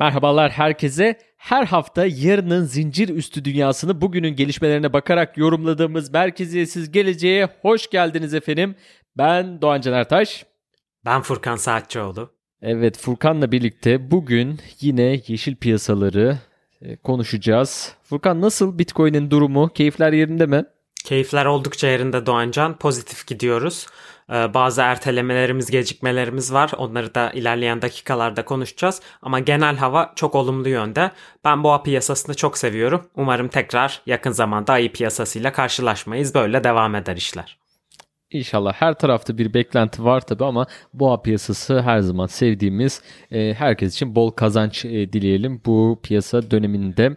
Merhabalar 0.00 0.50
herkese. 0.50 1.18
Her 1.36 1.64
hafta 1.66 2.06
yarının 2.06 2.64
zincir 2.64 3.08
üstü 3.08 3.44
dünyasını 3.44 4.00
bugünün 4.00 4.36
gelişmelerine 4.36 4.92
bakarak 4.92 5.38
yorumladığımız 5.38 6.12
Merkeziyetsiz 6.12 6.92
Geleceğe 6.92 7.48
hoş 7.62 7.90
geldiniz 7.90 8.34
efendim. 8.34 8.74
Ben 9.18 9.62
Doğan 9.62 9.80
Caner 9.80 10.08
Taş. 10.08 10.46
Ben 11.04 11.22
Furkan 11.22 11.56
Saatçıoğlu. 11.56 12.30
Evet 12.62 12.98
Furkan'la 12.98 13.52
birlikte 13.52 14.10
bugün 14.10 14.60
yine 14.80 15.20
yeşil 15.26 15.56
piyasaları 15.56 16.38
e, 16.82 16.96
konuşacağız. 16.96 17.94
Furkan 18.02 18.40
nasıl 18.40 18.78
Bitcoin'in 18.78 19.30
durumu? 19.30 19.68
Keyifler 19.68 20.12
yerinde 20.12 20.46
mi? 20.46 20.64
Keyifler 21.04 21.44
oldukça 21.44 21.88
yerinde 21.88 22.26
Doğancan. 22.26 22.78
Pozitif 22.78 23.26
gidiyoruz. 23.26 23.86
Ee, 24.30 24.54
bazı 24.54 24.82
ertelemelerimiz, 24.82 25.70
gecikmelerimiz 25.70 26.52
var. 26.52 26.70
Onları 26.76 27.14
da 27.14 27.30
ilerleyen 27.30 27.82
dakikalarda 27.82 28.44
konuşacağız. 28.44 29.00
Ama 29.22 29.38
genel 29.38 29.76
hava 29.76 30.12
çok 30.16 30.34
olumlu 30.34 30.68
yönde. 30.68 31.10
Ben 31.44 31.64
boğa 31.64 31.82
piyasasını 31.82 32.34
çok 32.34 32.58
seviyorum. 32.58 33.06
Umarım 33.16 33.48
tekrar 33.48 34.02
yakın 34.06 34.32
zamanda 34.32 34.72
ayı 34.72 34.92
piyasasıyla 34.92 35.52
karşılaşmayız. 35.52 36.34
Böyle 36.34 36.64
devam 36.64 36.94
eder 36.94 37.16
işler. 37.16 37.59
İnşallah 38.32 38.72
her 38.72 38.94
tarafta 38.94 39.38
bir 39.38 39.54
beklenti 39.54 40.04
var 40.04 40.20
tabi 40.20 40.44
ama 40.44 40.66
boğa 40.94 41.22
piyasası 41.22 41.80
her 41.80 42.00
zaman 42.00 42.26
sevdiğimiz 42.26 43.02
e, 43.30 43.54
herkes 43.54 43.94
için 43.94 44.14
bol 44.14 44.30
kazanç 44.30 44.84
e, 44.84 45.12
dileyelim 45.12 45.60
bu 45.66 46.00
piyasa 46.02 46.50
döneminde. 46.50 47.16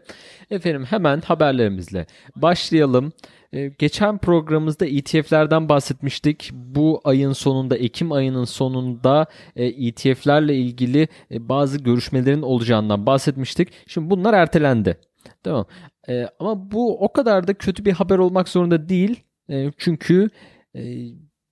Efendim 0.50 0.86
hemen 0.90 1.22
haberlerimizle 1.22 2.06
başlayalım. 2.36 3.14
E, 3.54 3.68
geçen 3.68 4.18
programımızda 4.18 4.86
ETF'lerden 4.86 5.70
bahsetmiştik. 5.70 6.50
Bu 6.54 7.02
ayın 7.04 7.34
sonunda 7.34 7.78
Ekim 7.78 8.12
ayının 8.12 8.46
sonunda 8.46 9.26
e, 9.56 9.66
ETF'lerle 9.66 10.56
ilgili 10.56 11.08
e, 11.32 11.50
bazı 11.50 11.80
görüşmelerin 11.80 12.42
olacağından 12.42 13.06
bahsetmiştik. 13.06 13.70
Şimdi 13.88 14.10
bunlar 14.10 14.34
ertelendi. 14.34 14.98
Tamam. 15.44 15.66
E, 16.10 16.28
ama 16.40 16.72
bu 16.72 17.04
o 17.04 17.14
kadar 17.14 17.48
da 17.48 17.54
kötü 17.54 17.86
bir 17.86 17.92
haber 17.92 18.18
olmak 18.18 18.50
zorunda 18.50 18.90
değil. 18.90 19.24
E, 19.50 19.72
çünkü 19.78 20.30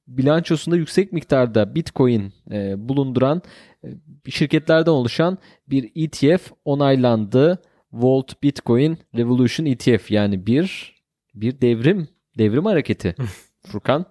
bilançosunda 0.07 0.75
yüksek 0.75 1.13
miktarda 1.13 1.75
Bitcoin 1.75 2.33
e, 2.51 2.89
bulunduran 2.89 3.41
e, 3.83 3.87
şirketlerden 4.31 4.91
oluşan 4.91 5.37
bir 5.67 5.91
ETF 5.95 6.51
onaylandı. 6.65 7.61
Volt 7.93 8.43
Bitcoin 8.43 8.97
Revolution 9.15 9.65
ETF 9.65 10.11
yani 10.11 10.45
bir 10.45 10.95
bir 11.35 11.61
devrim 11.61 12.07
devrim 12.37 12.65
hareketi. 12.65 13.15
Furkan 13.67 14.05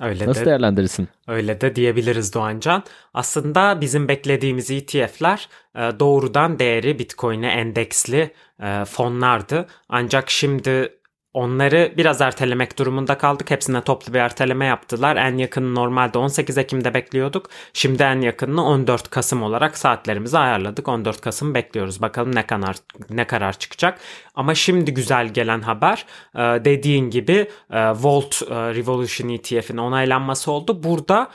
Öyle 0.00 0.26
Nasıl 0.26 0.40
de, 0.40 0.44
değerlendirirsin? 0.44 1.08
Öyle 1.28 1.60
de 1.60 1.76
diyebiliriz 1.76 2.34
Doğancan. 2.34 2.82
Aslında 3.14 3.80
bizim 3.80 4.08
beklediğimiz 4.08 4.70
ETF'ler 4.70 5.48
e, 5.74 5.78
doğrudan 5.78 6.58
değeri 6.58 6.98
Bitcoin'e 6.98 7.48
endeksli 7.48 8.30
e, 8.62 8.84
fonlardı. 8.84 9.66
Ancak 9.88 10.30
şimdi 10.30 10.97
Onları 11.34 11.94
biraz 11.96 12.20
ertelemek 12.20 12.78
durumunda 12.78 13.18
kaldık. 13.18 13.50
Hepsine 13.50 13.80
toplu 13.80 14.14
bir 14.14 14.18
erteleme 14.18 14.66
yaptılar. 14.66 15.16
En 15.16 15.36
yakını 15.38 15.74
normalde 15.74 16.18
18 16.18 16.58
Ekim'de 16.58 16.94
bekliyorduk. 16.94 17.50
Şimdi 17.72 18.02
en 18.02 18.20
yakınını 18.20 18.64
14 18.64 19.10
Kasım 19.10 19.42
olarak 19.42 19.78
saatlerimizi 19.78 20.38
ayarladık. 20.38 20.88
14 20.88 21.20
Kasım 21.20 21.54
bekliyoruz. 21.54 22.02
Bakalım 22.02 22.34
ne 22.34 22.46
karar 22.46 22.76
ne 23.10 23.26
karar 23.26 23.52
çıkacak. 23.52 23.98
Ama 24.34 24.54
şimdi 24.54 24.94
güzel 24.94 25.28
gelen 25.28 25.60
haber 25.60 26.06
e, 26.34 26.38
dediğin 26.38 27.10
gibi 27.10 27.48
e, 27.70 27.90
Volt 27.90 28.42
e, 28.42 28.54
Revolution 28.54 29.28
ETF'in 29.28 29.76
onaylanması 29.76 30.52
oldu. 30.52 30.82
Burada 30.82 31.28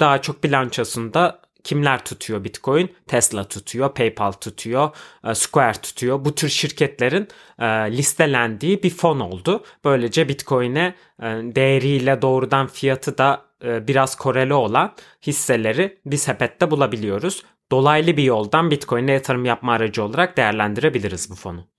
daha 0.00 0.22
çok 0.22 0.44
bilançosunda 0.44 1.45
kimler 1.66 2.04
tutuyor 2.04 2.44
Bitcoin? 2.44 2.90
Tesla 3.06 3.44
tutuyor, 3.48 3.94
PayPal 3.94 4.32
tutuyor, 4.32 4.90
e, 5.24 5.34
Square 5.34 5.80
tutuyor. 5.82 6.24
Bu 6.24 6.34
tür 6.34 6.48
şirketlerin 6.48 7.28
e, 7.58 7.66
listelendiği 7.66 8.82
bir 8.82 8.90
fon 8.90 9.20
oldu. 9.20 9.64
Böylece 9.84 10.28
Bitcoin'e 10.28 10.94
e, 11.22 11.26
değeriyle 11.26 12.22
doğrudan 12.22 12.66
fiyatı 12.66 13.18
da 13.18 13.46
biraz 13.62 14.16
koreli 14.16 14.54
olan 14.54 14.92
hisseleri 15.26 15.98
bir 16.06 16.16
sepette 16.16 16.70
bulabiliyoruz. 16.70 17.42
Dolaylı 17.72 18.16
bir 18.16 18.22
yoldan 18.22 18.70
Bitcoin'e 18.70 19.12
yatırım 19.12 19.44
yapma 19.44 19.72
aracı 19.72 20.04
olarak 20.04 20.36
değerlendirebiliriz 20.36 21.30
bu 21.30 21.34
fonu. 21.34 21.75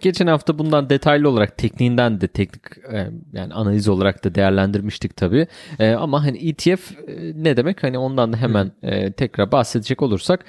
Geçen 0.00 0.26
hafta 0.26 0.58
bundan 0.58 0.90
detaylı 0.90 1.28
olarak 1.28 1.58
tekniğinden 1.58 2.20
de 2.20 2.28
teknik 2.28 2.62
e, 2.92 3.10
yani 3.32 3.54
analiz 3.54 3.88
olarak 3.88 4.24
da 4.24 4.34
değerlendirmiştik 4.34 5.16
tabii. 5.16 5.46
E, 5.78 5.90
ama 5.92 6.24
hani 6.24 6.38
ETF 6.48 6.92
e, 6.92 7.32
ne 7.34 7.56
demek? 7.56 7.82
Hani 7.82 7.98
ondan 7.98 8.32
da 8.32 8.36
hemen 8.36 8.72
tekrar 9.12 9.52
bahsedecek 9.52 10.02
olursak 10.02 10.44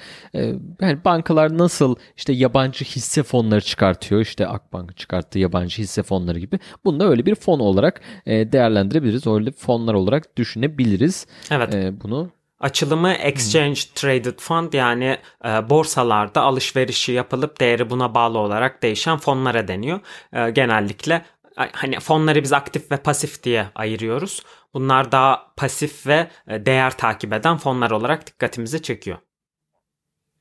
yani 0.80 1.04
bankalar 1.04 1.58
nasıl 1.58 1.96
işte 2.16 2.32
yabancı 2.32 2.84
hisse 2.84 3.22
fonları 3.22 3.60
çıkartıyor. 3.60 4.20
işte 4.20 4.46
Akbank 4.46 4.96
çıkarttığı 4.96 5.38
yabancı 5.38 5.82
hisse 5.82 6.02
fonları 6.02 6.38
gibi. 6.38 6.58
Bunu 6.84 7.00
da 7.00 7.08
öyle 7.08 7.26
bir 7.26 7.34
fon 7.34 7.58
olarak 7.58 8.00
değerlendirebiliriz. 8.26 9.26
Öyle 9.26 9.50
fonlar 9.50 9.94
olarak 9.94 10.36
düşünebiliriz. 10.36 11.26
Evet. 11.50 11.74
Bunu 12.02 12.30
Açılımı 12.62 13.12
Exchange 13.12 13.80
Traded 13.94 14.38
Fund 14.38 14.72
yani 14.72 15.18
e, 15.44 15.70
borsalarda 15.70 16.40
alışverişi 16.42 17.12
yapılıp 17.12 17.60
değeri 17.60 17.90
buna 17.90 18.14
bağlı 18.14 18.38
olarak 18.38 18.82
değişen 18.82 19.18
fonlara 19.18 19.68
deniyor. 19.68 20.00
E, 20.32 20.50
genellikle 20.50 21.24
hani 21.56 22.00
fonları 22.00 22.42
biz 22.42 22.52
aktif 22.52 22.92
ve 22.92 22.96
pasif 22.96 23.42
diye 23.42 23.66
ayırıyoruz. 23.74 24.42
Bunlar 24.74 25.12
daha 25.12 25.52
pasif 25.56 26.06
ve 26.06 26.28
e, 26.48 26.66
değer 26.66 26.96
takip 26.96 27.32
eden 27.32 27.56
fonlar 27.56 27.90
olarak 27.90 28.26
dikkatimizi 28.26 28.82
çekiyor. 28.82 29.18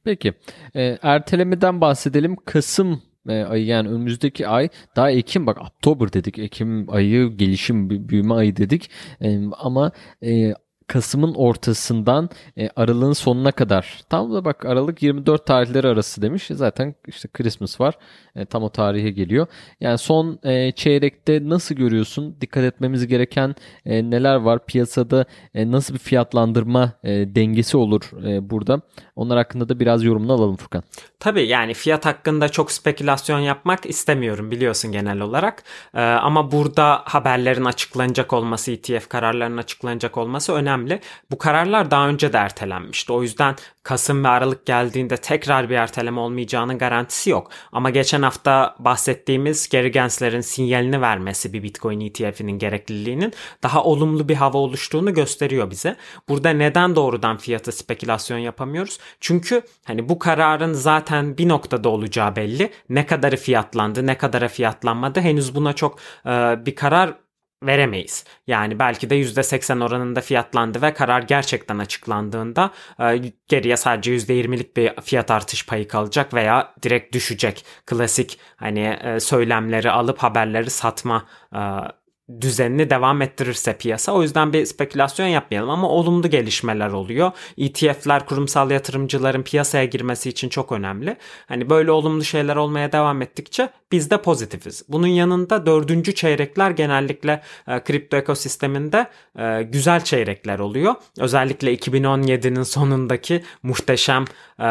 Peki 0.03 0.33
e, 0.75 0.97
ertelemeden 1.01 1.81
bahsedelim. 1.81 2.35
Kasım 2.35 3.01
e, 3.29 3.43
ayı 3.43 3.65
yani 3.65 3.89
önümüzdeki 3.89 4.47
ay 4.47 4.69
daha 4.95 5.11
Ekim 5.11 5.47
bak 5.47 5.61
Oktober 5.61 6.13
dedik 6.13 6.39
Ekim 6.39 6.93
ayı 6.93 7.27
gelişim 7.37 7.89
büyüme 8.09 8.33
ayı 8.33 8.55
dedik 8.55 8.89
e, 9.21 9.39
ama 9.57 9.91
e, 10.23 10.53
Kasım'ın 10.91 11.33
ortasından 11.33 12.29
e, 12.57 12.69
Aralık'ın 12.75 13.13
sonuna 13.13 13.51
kadar. 13.51 14.01
Tam 14.09 14.33
da 14.33 14.45
bak 14.45 14.65
Aralık 14.65 15.03
24 15.03 15.45
tarihleri 15.45 15.87
arası 15.87 16.21
demiş. 16.21 16.47
Zaten 16.51 16.95
işte 17.07 17.27
Christmas 17.33 17.81
var. 17.81 17.97
E, 18.35 18.45
tam 18.45 18.63
o 18.63 18.69
tarihe 18.69 19.11
geliyor. 19.11 19.47
Yani 19.79 19.97
son 19.97 20.39
e, 20.43 20.71
çeyrekte 20.71 21.49
nasıl 21.49 21.75
görüyorsun? 21.75 22.37
Dikkat 22.41 22.63
etmemiz 22.63 23.07
gereken 23.07 23.55
e, 23.85 24.09
neler 24.09 24.35
var? 24.35 24.65
Piyasada 24.65 25.25
e, 25.53 25.71
nasıl 25.71 25.93
bir 25.93 25.99
fiyatlandırma 25.99 26.93
e, 27.03 27.09
dengesi 27.09 27.77
olur 27.77 28.01
e, 28.27 28.49
burada? 28.49 28.81
Onlar 29.15 29.37
hakkında 29.37 29.69
da 29.69 29.79
biraz 29.79 30.03
yorumunu 30.03 30.33
alalım 30.33 30.55
Furkan. 30.55 30.83
Tabii 31.19 31.47
yani 31.47 31.73
fiyat 31.73 32.05
hakkında 32.05 32.49
çok 32.49 32.71
spekülasyon 32.71 33.39
yapmak 33.39 33.85
istemiyorum 33.85 34.51
biliyorsun 34.51 34.91
genel 34.91 35.19
olarak. 35.19 35.63
E, 35.93 36.01
ama 36.01 36.51
burada 36.51 37.01
haberlerin 37.05 37.65
açıklanacak 37.65 38.33
olması, 38.33 38.71
ETF 38.71 39.09
kararlarının 39.09 39.57
açıklanacak 39.57 40.17
olması 40.17 40.53
önemli. 40.53 40.80
Bu 41.31 41.37
kararlar 41.37 41.91
daha 41.91 42.07
önce 42.07 42.33
de 42.33 42.37
ertelenmişti. 42.37 43.13
O 43.13 43.21
yüzden 43.21 43.55
Kasım 43.83 44.23
ve 44.23 44.27
Aralık 44.27 44.65
geldiğinde 44.65 45.17
tekrar 45.17 45.69
bir 45.69 45.75
erteleme 45.75 46.19
olmayacağının 46.19 46.77
garantisi 46.77 47.29
yok. 47.29 47.51
Ama 47.71 47.89
geçen 47.89 48.21
hafta 48.21 48.75
bahsettiğimiz 48.79 49.69
Gary 49.69 49.87
Gensler'in 49.87 50.41
sinyalini 50.41 51.01
vermesi 51.01 51.53
bir 51.53 51.63
Bitcoin 51.63 51.99
ETF'inin 51.99 52.59
gerekliliğinin 52.59 53.33
daha 53.63 53.83
olumlu 53.83 54.29
bir 54.29 54.35
hava 54.35 54.57
oluştuğunu 54.57 55.13
gösteriyor 55.13 55.71
bize. 55.71 55.95
Burada 56.29 56.49
neden 56.49 56.95
doğrudan 56.95 57.37
fiyatı 57.37 57.71
spekülasyon 57.71 58.37
yapamıyoruz? 58.37 58.99
Çünkü 59.19 59.61
hani 59.83 60.09
bu 60.09 60.19
kararın 60.19 60.73
zaten 60.73 61.37
bir 61.37 61.49
noktada 61.49 61.89
olacağı 61.89 62.35
belli. 62.35 62.71
Ne 62.89 63.05
kadarı 63.05 63.37
fiyatlandı, 63.37 64.07
ne 64.07 64.17
kadara 64.17 64.47
fiyatlanmadı 64.47 65.21
henüz 65.21 65.55
buna 65.55 65.73
çok 65.73 65.99
e, 66.25 66.29
bir 66.65 66.75
karar 66.75 67.13
veremeyiz. 67.63 68.25
Yani 68.47 68.79
belki 68.79 69.09
de 69.09 69.15
%80 69.15 69.83
oranında 69.83 70.21
fiyatlandı 70.21 70.81
ve 70.81 70.93
karar 70.93 71.21
gerçekten 71.21 71.77
açıklandığında 71.77 72.71
e, 72.99 73.21
geriye 73.47 73.77
sadece 73.77 74.15
%20'lik 74.15 74.77
bir 74.77 74.93
fiyat 75.01 75.31
artış 75.31 75.65
payı 75.65 75.87
kalacak 75.87 76.33
veya 76.33 76.73
direkt 76.83 77.13
düşecek. 77.13 77.65
Klasik 77.85 78.39
hani 78.55 78.99
e, 79.03 79.19
söylemleri 79.19 79.91
alıp 79.91 80.17
haberleri 80.17 80.69
satma 80.69 81.25
e, 81.55 81.59
düzenini 82.41 82.89
devam 82.89 83.21
ettirirse 83.21 83.77
piyasa. 83.77 84.11
O 84.11 84.21
yüzden 84.21 84.53
bir 84.53 84.65
spekülasyon 84.65 85.27
yapmayalım 85.27 85.69
ama 85.69 85.89
olumlu 85.89 86.29
gelişmeler 86.29 86.89
oluyor. 86.89 87.31
ETF'ler 87.57 88.25
kurumsal 88.25 88.71
yatırımcıların 88.71 89.43
piyasaya 89.43 89.85
girmesi 89.85 90.29
için 90.29 90.49
çok 90.49 90.71
önemli. 90.71 91.17
Hani 91.47 91.69
böyle 91.69 91.91
olumlu 91.91 92.23
şeyler 92.23 92.55
olmaya 92.55 92.91
devam 92.91 93.21
ettikçe 93.21 93.69
biz 93.91 94.11
de 94.11 94.21
pozitifiz. 94.21 94.83
Bunun 94.89 95.07
yanında 95.07 95.65
dördüncü 95.65 96.15
çeyrekler 96.15 96.71
genellikle 96.71 97.41
e, 97.67 97.83
kripto 97.83 98.17
ekosisteminde 98.17 99.07
e, 99.39 99.63
güzel 99.63 100.03
çeyrekler 100.03 100.59
oluyor. 100.59 100.95
Özellikle 101.19 101.75
2017'nin 101.75 102.63
sonundaki 102.63 103.43
muhteşem 103.63 104.25
e, 104.59 104.67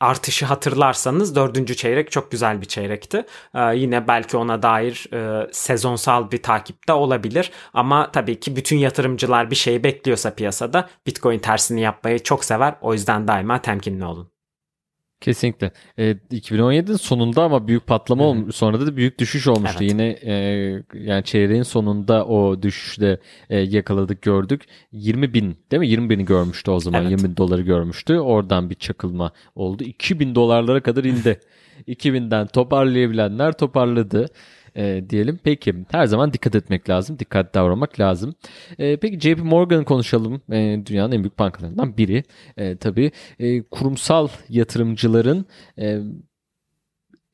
artışı 0.00 0.46
hatırlarsanız 0.46 1.36
dördüncü 1.36 1.76
çeyrek 1.76 2.10
çok 2.10 2.30
güzel 2.30 2.60
bir 2.60 2.66
çeyrekti. 2.66 3.26
Ee, 3.54 3.76
yine 3.76 4.08
belki 4.08 4.36
ona 4.36 4.62
dair 4.62 5.12
e, 5.12 5.48
sezonsal 5.52 6.30
bir 6.30 6.42
takipte 6.42 6.92
olabilir. 6.92 7.50
Ama 7.74 8.12
tabii 8.12 8.40
ki 8.40 8.56
bütün 8.56 8.76
yatırımcılar 8.76 9.50
bir 9.50 9.56
şeyi 9.56 9.84
bekliyorsa 9.84 10.34
piyasada 10.34 10.88
Bitcoin 11.06 11.38
tersini 11.38 11.80
yapmayı 11.80 12.18
çok 12.18 12.44
sever. 12.44 12.74
O 12.80 12.92
yüzden 12.92 13.28
daima 13.28 13.62
temkinli 13.62 14.04
olun. 14.04 14.37
Kesinlikle. 15.20 15.72
E, 15.98 16.10
2017'nin 16.32 16.96
sonunda 16.96 17.42
ama 17.42 17.68
büyük 17.68 17.86
patlama 17.86 18.24
olmuş. 18.24 18.56
Sonra 18.56 18.80
da 18.80 18.96
büyük 18.96 19.18
düşüş 19.18 19.46
olmuştu. 19.46 19.78
Evet. 19.80 19.90
Yine 19.92 20.06
e, 20.22 20.32
yani 20.94 21.24
çeyreğin 21.24 21.62
sonunda 21.62 22.26
o 22.26 22.62
düşüşte 22.62 23.18
e, 23.50 23.58
yakaladık 23.58 24.22
gördük. 24.22 24.62
20 24.92 25.34
bin 25.34 25.56
değil 25.70 25.80
mi? 25.80 25.88
20 25.88 26.10
bini 26.10 26.24
görmüştü 26.24 26.70
o 26.70 26.80
zaman. 26.80 27.02
Evet. 27.02 27.10
20 27.10 27.24
bin 27.30 27.36
doları 27.36 27.62
görmüştü. 27.62 28.18
Oradan 28.18 28.70
bir 28.70 28.74
çakılma 28.74 29.32
oldu. 29.54 29.84
2000 29.84 30.34
dolarlara 30.34 30.82
kadar 30.82 31.04
indi. 31.04 31.40
2000'den 31.86 32.46
toparlayabilenler 32.46 33.52
toparladı 33.52 34.26
e, 34.78 35.04
diyelim. 35.10 35.40
Peki 35.44 35.74
her 35.90 36.06
zaman 36.06 36.32
dikkat 36.32 36.54
etmek 36.54 36.88
lazım. 36.90 37.18
Dikkat 37.18 37.54
davranmak 37.54 38.00
lazım. 38.00 38.34
E, 38.78 38.96
peki 38.96 39.20
JP 39.20 39.44
Morgan 39.44 39.84
konuşalım. 39.84 40.42
E, 40.52 40.82
dünyanın 40.86 41.12
en 41.12 41.22
büyük 41.22 41.38
bankalarından 41.38 41.96
biri. 41.96 42.22
E, 42.56 42.76
tabii 42.76 43.12
e, 43.38 43.62
kurumsal 43.62 44.28
yatırımcıların 44.48 45.46
e, 45.78 45.98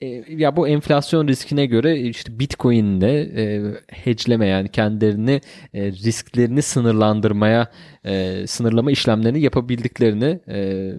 e 0.00 0.06
ya 0.29 0.56
bu 0.56 0.69
enflasyon 0.69 1.29
riskine 1.29 1.67
göre 1.67 2.00
işte 2.00 2.38
Bitcoin'le 2.38 3.02
e, 3.02 3.62
hedgeleme 3.88 4.46
yani 4.46 4.69
kendilerini 4.69 5.41
e, 5.75 5.93
risklerini 5.93 6.62
sınırlandırmaya 6.62 7.70
e, 8.05 8.46
sınırlama 8.46 8.91
işlemlerini 8.91 9.41
yapabildiklerini 9.41 10.41
e, 10.49 10.91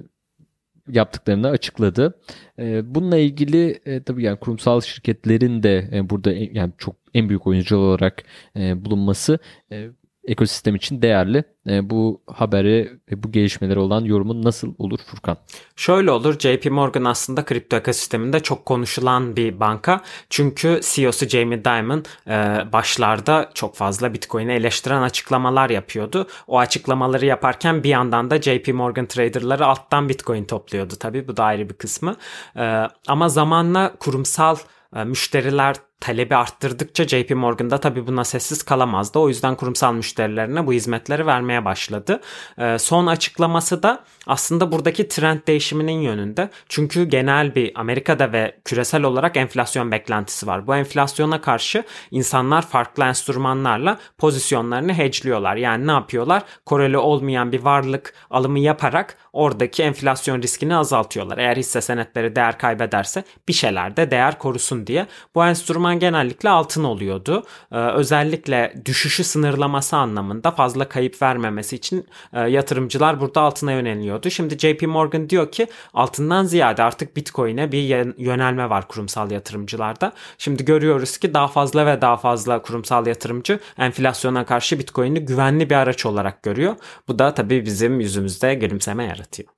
yaptıklarını 0.89 1.49
açıkladı. 1.49 2.19
E, 2.59 2.95
bununla 2.95 3.17
ilgili 3.17 3.79
e, 3.85 4.03
tabii 4.03 4.23
yani 4.23 4.39
kurumsal 4.39 4.81
şirketlerin 4.81 5.63
de 5.63 5.89
e, 5.93 6.09
burada 6.09 6.31
yani 6.33 6.73
çok 6.77 6.95
en 7.13 7.29
büyük 7.29 7.47
oyuncu 7.47 7.77
olarak 7.77 8.23
e, 8.55 8.85
bulunması 8.85 9.39
e, 9.71 9.87
ekosistem 10.27 10.75
için 10.75 11.01
değerli. 11.01 11.43
E, 11.69 11.89
bu 11.89 12.21
haberi 12.27 12.99
ve 13.11 13.23
bu 13.23 13.31
gelişmeleri 13.31 13.79
olan 13.79 14.05
yorumun 14.05 14.43
nasıl 14.43 14.73
olur 14.77 14.99
Furkan? 15.05 15.37
Şöyle 15.75 16.11
olur. 16.11 16.39
JP 16.39 16.71
Morgan 16.71 17.03
aslında 17.03 17.45
kripto 17.45 17.77
ekosisteminde 17.77 18.39
çok 18.39 18.65
konuşulan 18.65 19.35
bir 19.35 19.59
banka. 19.59 20.01
Çünkü 20.29 20.79
CEO'su 20.83 21.27
Jamie 21.27 21.65
Dimon 21.65 22.03
e, 22.27 22.33
başlarda 22.73 23.51
çok 23.53 23.75
fazla 23.75 24.13
Bitcoin'i 24.13 24.51
eleştiren 24.51 25.01
açıklamalar 25.01 25.69
yapıyordu. 25.69 26.27
O 26.47 26.59
açıklamaları 26.59 27.25
yaparken 27.25 27.83
bir 27.83 27.89
yandan 27.89 28.29
da 28.29 28.41
JP 28.41 28.67
Morgan 28.73 29.05
traderları 29.05 29.65
alttan 29.65 30.09
Bitcoin 30.09 30.45
topluyordu 30.45 30.93
tabii. 30.99 31.27
Bu 31.27 31.37
da 31.37 31.43
ayrı 31.43 31.69
bir 31.69 31.73
kısmı. 31.73 32.15
E, 32.55 32.87
ama 33.07 33.29
zamanla 33.29 33.95
kurumsal 33.99 34.55
e, 34.95 35.03
müşteriler 35.03 35.75
talebi 35.99 36.35
arttırdıkça 36.35 37.07
JP 37.07 37.31
Morgan'da 37.31 37.77
tabii 37.77 38.07
buna 38.07 38.23
sessiz 38.23 38.63
kalamazdı. 38.63 39.19
O 39.19 39.29
yüzden 39.29 39.55
kurumsal 39.55 39.93
müşterilerine 39.93 40.67
bu 40.67 40.73
hizmetleri 40.73 41.25
vermeye 41.25 41.65
başladı. 41.65 42.21
Ee, 42.59 42.77
son 42.79 43.07
açıklaması 43.07 43.83
da 43.83 44.03
aslında 44.27 44.71
buradaki 44.71 45.07
trend 45.07 45.39
değişiminin 45.47 46.01
yönünde. 46.01 46.49
Çünkü 46.69 47.03
genel 47.03 47.55
bir 47.55 47.71
Amerika'da 47.75 48.31
ve 48.31 48.57
küresel 48.65 49.03
olarak 49.03 49.37
enflasyon 49.37 49.91
beklentisi 49.91 50.47
var. 50.47 50.67
Bu 50.67 50.75
enflasyona 50.75 51.41
karşı 51.41 51.83
insanlar 52.11 52.61
farklı 52.61 53.03
enstrümanlarla 53.03 53.97
pozisyonlarını 54.17 54.93
hedgeliyorlar. 54.93 55.55
Yani 55.55 55.87
ne 55.87 55.91
yapıyorlar? 55.91 56.43
Koreli 56.65 56.97
olmayan 56.97 57.51
bir 57.51 57.61
varlık 57.61 58.13
alımı 58.29 58.59
yaparak 58.59 59.17
oradaki 59.33 59.83
enflasyon 59.83 60.41
riskini 60.41 60.75
azaltıyorlar. 60.75 61.37
Eğer 61.37 61.57
hisse 61.57 61.81
senetleri 61.81 62.35
değer 62.35 62.57
kaybederse 62.57 63.23
bir 63.47 63.53
şeyler 63.53 63.97
de 63.97 64.11
değer 64.11 64.39
korusun 64.39 64.87
diye. 64.87 65.07
Bu 65.35 65.45
enstrüman 65.45 65.84
zaman 65.85 65.99
genellikle 65.99 66.49
altın 66.49 66.83
oluyordu. 66.83 67.43
Ee, 67.71 67.77
özellikle 67.77 68.73
düşüşü 68.85 69.23
sınırlaması 69.23 69.97
anlamında 69.97 70.51
fazla 70.51 70.89
kayıp 70.89 71.21
vermemesi 71.21 71.75
için 71.75 72.05
e, 72.33 72.39
yatırımcılar 72.39 73.19
burada 73.19 73.41
altına 73.41 73.71
yöneliyordu. 73.71 74.29
Şimdi 74.29 74.59
JP 74.59 74.81
Morgan 74.87 75.29
diyor 75.29 75.51
ki 75.51 75.67
altından 75.93 76.45
ziyade 76.45 76.83
artık 76.83 77.17
Bitcoin'e 77.17 77.71
bir 77.71 77.83
yönelme 78.17 78.69
var 78.69 78.87
kurumsal 78.87 79.31
yatırımcılarda. 79.31 80.11
Şimdi 80.37 80.65
görüyoruz 80.65 81.17
ki 81.17 81.33
daha 81.33 81.47
fazla 81.47 81.85
ve 81.85 82.01
daha 82.01 82.17
fazla 82.17 82.61
kurumsal 82.61 83.07
yatırımcı 83.07 83.59
enflasyona 83.77 84.45
karşı 84.45 84.79
Bitcoin'i 84.79 85.19
güvenli 85.19 85.69
bir 85.69 85.75
araç 85.75 86.05
olarak 86.05 86.43
görüyor. 86.43 86.75
Bu 87.07 87.19
da 87.19 87.33
tabii 87.33 87.65
bizim 87.65 87.99
yüzümüzde 87.99 88.53
gülümseme 88.55 89.03
yaratıyor. 89.03 89.54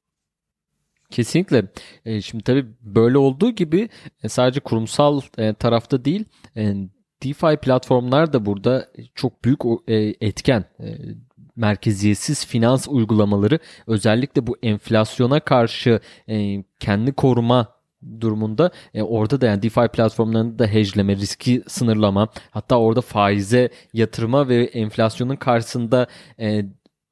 Kesinlikle. 1.10 1.64
E, 2.06 2.22
şimdi 2.22 2.44
tabii 2.44 2.66
böyle 2.82 3.18
olduğu 3.18 3.52
gibi 3.52 3.90
e, 4.24 4.30
sadece 4.30 4.60
kurumsal 4.60 5.22
e, 5.38 5.54
tarafta 5.54 6.06
değil, 6.06 6.26
e, 6.58 6.76
DeFi 7.24 7.58
platformlar 7.58 8.34
da 8.34 8.46
burada 8.46 8.88
çok 9.16 9.46
büyük 9.46 9.60
etken. 10.22 10.66
Merkeziyetsiz 11.56 12.46
finans 12.46 12.88
uygulamaları 12.88 13.60
özellikle 13.88 14.48
bu 14.48 14.58
enflasyona 14.64 15.40
karşı 15.40 16.00
kendi 16.80 17.14
koruma 17.14 17.78
durumunda 18.22 18.72
e, 18.94 19.02
orada 19.02 19.42
da 19.42 19.46
yani 19.46 19.62
DeFi 19.62 19.88
platformlarında 19.88 20.60
da 20.60 20.68
hedgeleme, 20.68 21.16
riski 21.16 21.64
sınırlama 21.68 22.28
hatta 22.52 22.80
orada 22.80 23.02
faize 23.02 23.70
yatırma 23.94 24.48
ve 24.50 24.64
enflasyonun 24.64 25.36
karşısında 25.36 26.08
e, 26.40 26.66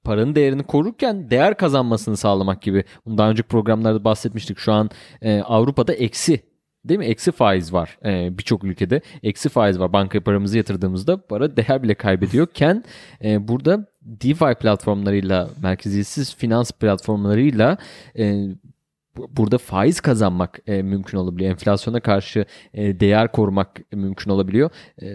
paranın 0.06 0.36
değerini 0.36 0.64
korurken 0.64 1.30
değer 1.30 1.58
kazanmasını 1.58 2.18
sağlamak 2.18 2.62
gibi. 2.62 2.84
Bunu 3.06 3.18
daha 3.18 3.30
önceki 3.30 3.48
programlarda 3.48 4.04
bahsetmiştik. 4.04 4.60
Şu 4.60 4.74
an 4.74 4.90
e, 5.22 5.42
Avrupa'da 5.42 5.94
eksi 5.94 6.40
değil 6.86 7.00
mi? 7.00 7.06
Eksi 7.06 7.32
faiz 7.32 7.74
var 7.74 7.98
e, 8.06 8.38
birçok 8.38 8.64
ülkede. 8.64 9.02
Eksi 9.24 9.50
faiz 9.50 9.80
var. 9.80 9.94
Bankaya 9.94 10.24
paramızı 10.24 10.58
yatırdığımızda 10.58 11.28
para 11.28 11.58
değer 11.58 11.84
bile 11.84 11.96
kaybediyorken 11.96 12.84
e, 13.24 13.48
burada 13.48 13.88
DeFi 14.02 14.56
platformlarıyla, 14.60 15.50
merkeziyetsiz 15.64 16.36
finans 16.36 16.72
platformlarıyla 16.72 17.78
e, 18.18 18.48
burada 19.18 19.58
faiz 19.58 20.02
kazanmak 20.02 20.60
e, 20.68 20.82
mümkün 20.82 21.18
olabiliyor. 21.18 21.52
Enflasyona 21.52 22.00
karşı 22.00 22.46
e, 22.74 23.00
değer 23.00 23.32
korumak 23.32 23.82
mümkün 23.94 24.32
olabiliyor. 24.32 24.70
E, 25.02 25.06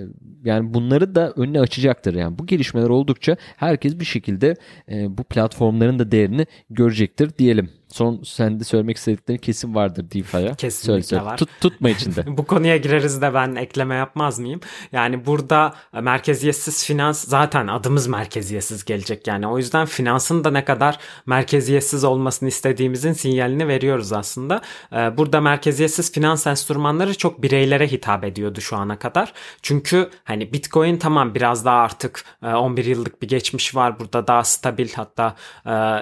yani 0.44 0.74
bunları 0.74 1.14
da 1.14 1.32
önüne 1.36 1.60
açacaktır. 1.60 2.14
Yani 2.14 2.38
bu 2.38 2.46
gelişmeler 2.46 2.88
oldukça 2.88 3.36
herkes 3.56 4.00
bir 4.00 4.04
şekilde 4.04 4.56
e, 4.90 5.18
bu 5.18 5.24
platformların 5.24 5.98
da 5.98 6.10
değerini 6.10 6.46
görecektir 6.70 7.38
diyelim. 7.38 7.79
Son 7.90 8.22
sende 8.24 8.64
söylemek 8.64 8.96
istediklerin 8.96 9.38
kesin 9.38 9.74
vardır 9.74 10.10
DeFi'ye. 10.10 10.54
Kesinlikle 10.54 10.70
söyle, 10.70 11.02
söyle. 11.02 11.24
var. 11.24 11.36
Tut, 11.36 11.48
tutma 11.60 11.90
içinde. 11.90 12.24
Bu 12.36 12.46
konuya 12.46 12.76
gireriz 12.76 13.22
de 13.22 13.34
ben 13.34 13.54
ekleme 13.54 13.94
yapmaz 13.94 14.38
mıyım? 14.38 14.60
Yani 14.92 15.26
burada 15.26 15.74
e, 15.94 16.00
merkeziyetsiz 16.00 16.86
finans 16.86 17.24
zaten 17.28 17.66
adımız 17.66 18.06
merkeziyetsiz 18.06 18.84
gelecek 18.84 19.26
yani. 19.26 19.46
O 19.46 19.58
yüzden 19.58 19.86
finansın 19.86 20.44
da 20.44 20.50
ne 20.50 20.64
kadar 20.64 20.98
merkeziyetsiz 21.26 22.04
olmasını 22.04 22.48
istediğimizin 22.48 23.12
sinyalini 23.12 23.68
veriyoruz 23.68 24.12
aslında. 24.12 24.60
E, 24.92 25.16
burada 25.16 25.40
merkeziyetsiz 25.40 26.12
finans 26.12 26.46
enstrümanları 26.46 27.16
çok 27.16 27.42
bireylere 27.42 27.86
hitap 27.86 28.24
ediyordu 28.24 28.60
şu 28.60 28.76
ana 28.76 28.98
kadar. 28.98 29.32
Çünkü 29.62 30.10
hani 30.24 30.52
Bitcoin 30.52 30.96
tamam 30.96 31.34
biraz 31.34 31.64
daha 31.64 31.76
artık 31.76 32.24
11 32.42 32.86
e, 32.86 32.90
yıllık 32.90 33.22
bir 33.22 33.28
geçmiş 33.28 33.74
var. 33.76 34.00
Burada 34.00 34.26
daha 34.26 34.44
stabil 34.44 34.88
hatta 34.92 35.34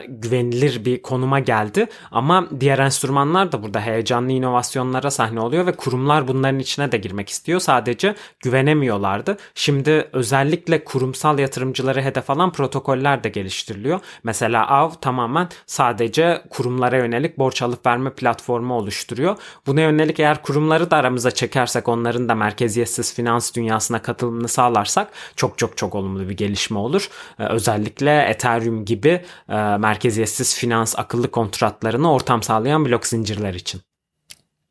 güvenilir 0.09 0.85
bir 0.85 1.02
konuma 1.02 1.40
geldi 1.40 1.78
etti. 1.79 1.97
Ama 2.11 2.49
diğer 2.61 2.79
enstrümanlar 2.79 3.53
da 3.53 3.63
burada 3.63 3.81
heyecanlı 3.81 4.33
inovasyonlara 4.33 5.11
sahne 5.11 5.41
oluyor 5.41 5.67
ve 5.67 5.73
kurumlar 5.73 6.29
bunların 6.29 6.59
içine 6.59 6.93
de 6.93 6.97
girmek 6.97 7.29
istiyor. 7.29 7.61
Sadece 7.61 8.15
güvenemiyorlardı. 8.41 9.37
Şimdi 9.55 10.09
özellikle 10.13 10.85
kurumsal 10.85 11.39
yatırımcıları 11.39 12.03
hedef 12.03 12.31
alan 12.31 12.53
protokoller 12.53 13.25
de 13.25 13.29
geliştiriliyor. 13.29 14.01
Mesela 14.25 14.69
AV 14.69 14.91
tamamen 15.01 15.49
sadece 15.67 16.43
kurumlara 16.51 16.97
yönelik 16.97 17.39
borç 17.39 17.63
alıp 17.63 17.87
verme 17.87 18.11
platformu 18.11 18.75
oluşturuyor. 18.75 19.37
Buna 19.67 19.81
yönelik 19.81 20.21
eğer 20.21 20.43
kurumları 20.43 20.91
da 20.91 20.97
aramıza 20.97 21.31
çekersek 21.31 21.89
onların 21.89 22.29
da 22.29 22.35
merkeziyetsiz 22.35 23.15
finans 23.15 23.55
dünyasına 23.55 24.03
katılımını 24.03 24.49
sağlarsak 24.49 25.09
çok 25.37 25.59
çok 25.59 25.77
çok 25.77 25.95
olumlu 25.95 26.29
bir 26.29 26.37
gelişme 26.37 26.79
olur. 26.79 27.09
Ee, 27.39 27.45
özellikle 27.45 28.23
Ethereum 28.23 28.85
gibi 28.85 29.23
e, 29.49 29.55
merkeziyetsiz 29.55 30.57
finans 30.57 30.99
akıllı 30.99 31.31
kontrat 31.31 31.68
kontratlarına 31.69 32.13
ortam 32.13 32.43
sağlayan 32.43 32.85
blok 32.85 33.07
zincirler 33.07 33.55
için. 33.55 33.81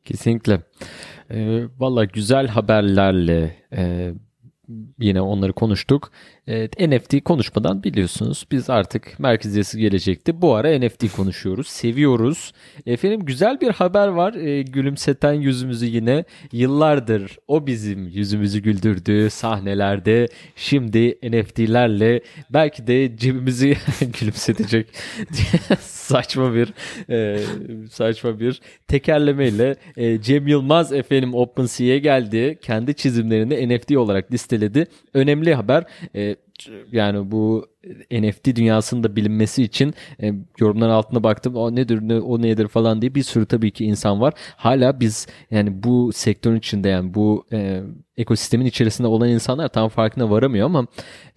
Kesinlikle. 0.04 0.62
E, 1.30 1.62
Valla 1.78 2.04
güzel 2.04 2.48
haberlerle 2.48 3.56
e, 3.72 4.12
yine 4.98 5.20
onları 5.20 5.52
konuştuk. 5.52 6.10
Evet, 6.46 6.80
NFT 6.80 7.24
konuşmadan 7.24 7.82
biliyorsunuz 7.82 8.46
biz 8.50 8.70
artık 8.70 9.18
merkeziyetsiz 9.18 9.80
gelecekti. 9.80 10.42
Bu 10.42 10.54
ara 10.54 10.78
NFT 10.78 11.12
konuşuyoruz. 11.16 11.66
Seviyoruz. 11.66 12.52
Efendim 12.86 13.20
güzel 13.20 13.60
bir 13.60 13.70
haber 13.70 14.08
var. 14.08 14.34
E, 14.34 14.62
gülümseten 14.62 15.32
yüzümüzü 15.32 15.86
yine 15.86 16.24
yıllardır 16.52 17.38
o 17.48 17.66
bizim 17.66 18.08
yüzümüzü 18.08 18.58
güldürdüğü 18.58 19.30
sahnelerde 19.30 20.28
şimdi 20.56 21.18
NFT'lerle 21.22 22.20
belki 22.50 22.86
de 22.86 23.16
cebimizi 23.16 23.76
gülümsetecek 24.20 24.88
saçma 25.80 26.54
bir 26.54 26.68
e, 27.10 27.40
saçma 27.90 28.40
bir 28.40 28.60
tekerlemeyle 28.88 29.76
e, 29.96 30.20
Cem 30.20 30.46
Yılmaz 30.46 30.92
efendim 30.92 31.34
OpenSea'ye 31.34 31.98
geldi. 31.98 32.58
Kendi 32.62 32.94
çizimlerini 32.94 33.68
NFT 33.68 33.96
olarak 33.96 34.32
listeledi. 34.58 34.86
Önemli 35.14 35.54
haber. 35.54 35.84
E, 36.14 36.36
yani 36.92 37.30
bu 37.30 37.66
NFT 38.10 38.56
dünyasında 38.56 39.16
bilinmesi 39.16 39.62
için 39.62 39.94
e, 40.22 40.32
yorumların 40.60 40.90
altına 40.90 41.22
baktım 41.22 41.56
o 41.56 41.74
nedir 41.74 42.00
ne, 42.02 42.20
o 42.20 42.42
nedir 42.42 42.68
falan 42.68 43.02
diye 43.02 43.14
bir 43.14 43.22
sürü 43.22 43.46
tabii 43.46 43.70
ki 43.70 43.84
insan 43.84 44.20
var. 44.20 44.34
Hala 44.56 45.00
biz 45.00 45.26
yani 45.50 45.82
bu 45.82 46.12
sektörün 46.12 46.58
içinde 46.58 46.88
yani 46.88 47.14
bu 47.14 47.46
e, 47.52 47.82
ekosistemin 48.16 48.66
içerisinde 48.66 49.08
olan 49.08 49.28
insanlar 49.28 49.68
tam 49.68 49.88
farkına 49.88 50.30
varamıyor 50.30 50.66
ama 50.66 50.86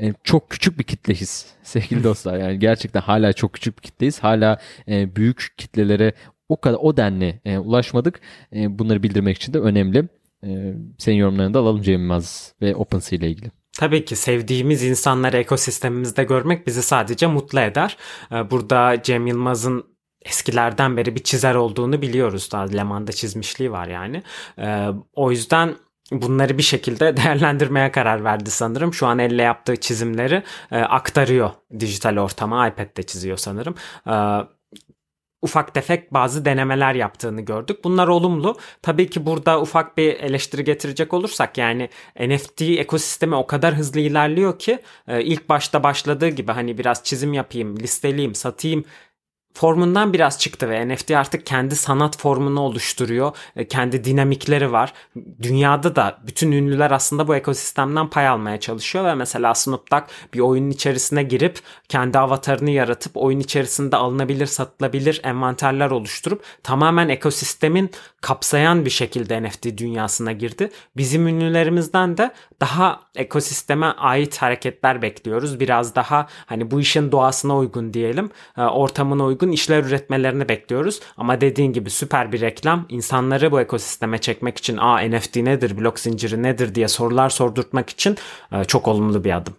e, 0.02 0.14
çok 0.24 0.50
küçük 0.50 0.80
bir 0.80 0.84
kitleyiz 0.84 1.46
sevgili 1.64 2.04
dostlar. 2.04 2.38
Yani 2.38 2.60
gerçekten 2.60 3.02
hala 3.02 3.34
çok 3.34 3.54
küçük 3.54 3.78
bir 3.78 3.84
kitleyiz. 3.84 4.20
Hala 4.20 4.60
e, 4.88 5.16
büyük 5.16 5.48
kitlelere 5.58 6.14
o 6.50 6.62
kadar 6.62 6.78
o 6.82 6.98
denli 6.98 7.40
e, 7.46 7.58
ulaşmadık. 7.58 8.20
E, 8.56 8.80
bunları 8.80 9.04
bildirmek 9.04 9.38
için 9.38 9.54
de 9.54 9.60
önemli. 9.60 10.08
E, 10.44 10.74
senin 10.98 11.18
yorumlarını 11.18 11.54
da 11.54 11.60
alalım 11.60 11.82
Cem 11.82 12.02
Yılmaz 12.02 12.54
ve 12.62 12.76
OpenSea 12.76 13.20
ile 13.20 13.30
ilgili. 13.30 13.52
Tabii 13.80 14.06
ki 14.06 14.16
sevdiğimiz 14.16 14.84
insanları 14.84 15.38
ekosistemimizde 15.38 16.24
görmek 16.24 16.68
bizi 16.68 16.84
sadece 16.84 17.28
mutlu 17.28 17.60
eder. 17.60 17.98
Ee, 18.32 18.52
burada 18.52 19.04
Cem 19.04 19.28
Yılmaz'ın 19.28 19.86
eskilerden 20.26 20.98
beri 20.98 21.16
bir 21.16 21.24
çizer 21.24 21.56
olduğunu 21.56 22.02
biliyoruz. 22.02 22.50
Daha 22.52 22.64
Leman'da 22.64 23.12
çizmişliği 23.12 23.72
var 23.72 23.88
yani. 23.88 24.24
Ee, 24.60 24.88
o 25.14 25.32
yüzden 25.32 25.76
bunları 26.12 26.58
bir 26.58 26.64
şekilde 26.64 27.18
değerlendirmeye 27.24 27.92
karar 27.92 28.24
verdi 28.24 28.52
sanırım. 28.52 28.94
Şu 28.94 29.08
an 29.08 29.20
elle 29.20 29.42
yaptığı 29.42 29.76
çizimleri 29.76 30.44
e, 30.72 30.78
aktarıyor 30.78 31.50
dijital 31.80 32.18
ortama. 32.18 32.68
iPad'de 32.68 33.04
çiziyor 33.04 33.38
sanırım. 33.38 33.76
Ufak 35.42 35.74
tefek 35.74 36.14
bazı 36.14 36.46
denemeler 36.46 36.96
yaptığını 36.96 37.42
gördük. 37.42 37.84
Bunlar 37.84 38.08
olumlu. 38.08 38.58
Tabii 38.82 39.10
ki 39.10 39.26
burada 39.26 39.62
ufak 39.62 39.98
bir 39.98 40.14
eleştiri 40.14 40.64
getirecek 40.64 41.14
olursak 41.14 41.58
yani 41.58 41.90
NFT 42.20 42.62
ekosistemi 42.62 43.36
o 43.36 43.48
kadar 43.48 43.76
hızlı 43.76 44.00
ilerliyor 44.00 44.60
ki 44.60 44.80
e, 45.08 45.24
ilk 45.24 45.50
başta 45.50 45.84
başladığı 45.84 46.28
gibi 46.28 46.52
hani 46.52 46.78
biraz 46.78 47.04
çizim 47.04 47.34
yapayım, 47.34 47.80
listeleyeyim, 47.80 48.36
satayım 48.36 48.86
formundan 49.54 50.14
biraz 50.14 50.40
çıktı 50.40 50.70
ve 50.70 50.88
NFT 50.88 51.12
artık 51.12 51.46
kendi 51.46 51.76
sanat 51.76 52.18
formunu 52.18 52.60
oluşturuyor. 52.60 53.36
E, 53.56 53.68
kendi 53.68 54.04
dinamikleri 54.04 54.72
var. 54.72 54.94
Dünyada 55.42 55.96
da 55.96 56.18
bütün 56.28 56.52
ünlüler 56.52 56.92
aslında 56.92 57.28
bu 57.28 57.36
ekosistemden 57.36 58.10
pay 58.10 58.28
almaya 58.28 58.60
çalışıyor 58.60 59.06
ve 59.06 59.16
mesela 59.16 59.56
Snoop 59.56 59.92
Dogg 59.92 60.04
bir 60.34 60.40
oyunun 60.40 60.70
içerisine 60.70 61.24
girip 61.24 61.60
kendi 61.90 62.20
avatarını 62.20 62.70
yaratıp 62.70 63.18
oyun 63.18 63.40
içerisinde 63.40 63.96
alınabilir, 63.96 64.46
satılabilir 64.46 65.22
envanterler 65.24 65.92
oluşturup 65.92 66.44
tamamen 66.64 67.10
ekosistemin 67.10 67.90
kapsayan 68.22 68.86
bir 68.86 68.90
şekilde 68.90 69.44
NFT 69.44 69.78
dünyasına 69.78 70.32
girdi. 70.32 70.72
Bizim 70.98 71.28
ünlülerimizden 71.28 72.18
de 72.18 72.32
daha 72.62 73.00
ekosisteme 73.16 73.86
ait 73.86 74.38
hareketler 74.38 75.02
bekliyoruz. 75.02 75.60
Biraz 75.60 75.96
daha 75.96 76.28
hani 76.46 76.72
bu 76.72 76.80
işin 76.80 77.12
doğasına 77.12 77.58
uygun 77.58 77.94
diyelim, 77.94 78.30
e, 78.58 78.62
ortamına 78.62 79.26
uygun 79.26 79.41
uygun 79.42 79.54
işler 79.54 79.84
üretmelerini 79.84 80.50
bekliyoruz. 80.50 81.00
Ama 81.18 81.42
dediğin 81.42 81.74
gibi 81.74 81.90
süper 81.90 82.32
bir 82.32 82.42
reklam 82.42 82.86
insanları 82.90 83.52
bu 83.52 83.62
ekosisteme 83.62 84.18
çekmek 84.18 84.58
için 84.58 84.78
aa 84.78 85.00
NFT 85.00 85.36
nedir, 85.36 85.78
blok 85.78 86.00
zinciri 86.00 86.44
nedir 86.44 86.76
diye 86.76 86.88
sorular 86.88 87.30
sordurtmak 87.30 87.90
için 87.90 88.18
e, 88.52 88.64
çok 88.64 88.88
olumlu 88.88 89.24
bir 89.24 89.38
adım. 89.38 89.54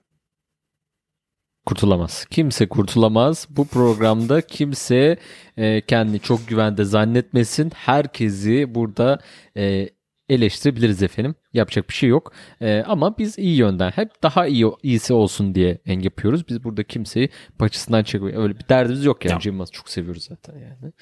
Kurtulamaz. 1.66 2.26
Kimse 2.30 2.68
kurtulamaz. 2.68 3.46
Bu 3.50 3.66
programda 3.66 4.40
kimse 4.40 5.16
e, 5.56 5.80
kendini 5.80 6.20
çok 6.20 6.48
güvende 6.48 6.84
zannetmesin. 6.84 7.72
Herkesi 7.74 8.74
burada 8.74 9.18
e, 9.56 9.88
eleştirebiliriz 10.32 11.02
efendim. 11.02 11.34
Yapacak 11.52 11.88
bir 11.88 11.94
şey 11.94 12.08
yok. 12.08 12.32
Ee, 12.60 12.84
ama 12.86 13.18
biz 13.18 13.38
iyi 13.38 13.56
yönden 13.56 13.90
hep 13.90 14.22
daha 14.22 14.46
iyi 14.46 14.66
iyisi 14.82 15.12
olsun 15.12 15.54
diye 15.54 15.78
yapıyoruz. 15.86 16.48
Biz 16.48 16.64
burada 16.64 16.82
kimseyi 16.82 17.28
paçasından 17.58 18.02
çekmiyor. 18.02 18.42
Öyle 18.42 18.58
bir 18.58 18.68
derdimiz 18.68 19.04
yok 19.04 19.24
yani. 19.24 19.42
Cem 19.42 19.64
çok 19.64 19.88
seviyoruz 19.88 20.24
zaten 20.24 20.54
yani. 20.54 20.92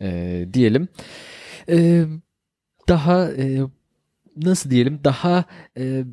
Ee, 0.00 0.48
diyelim. 0.52 0.88
Ee, 1.68 2.04
daha 2.88 3.32
e, 3.32 3.60
nasıl 4.36 4.70
diyelim 4.70 5.00
daha 5.04 5.44
e, 5.78 6.04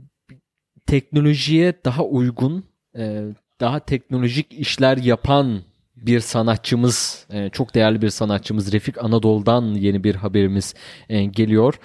teknolojiye 0.86 1.74
daha 1.86 2.04
uygun 2.04 2.64
e, 2.98 3.24
daha 3.60 3.80
teknolojik 3.80 4.54
işler 4.54 4.98
yapan 4.98 5.62
bir 5.96 6.20
sanatçımız, 6.20 7.26
e, 7.34 7.50
çok 7.50 7.76
değerli 7.76 8.02
bir 8.02 8.10
sanatçımız 8.10 8.74
Refik 8.74 9.04
Anadolu'dan 9.04 9.64
yeni 9.64 10.04
bir 10.04 10.16
haberimiz 10.16 10.74
e, 11.10 11.24
geliyor. 11.24 11.80